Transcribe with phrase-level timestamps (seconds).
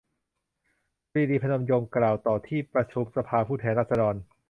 [1.11, 4.15] ปรีดี พนมยงค์ กล่าวต่อที่ประชุมสภาผู้แทนราษฎร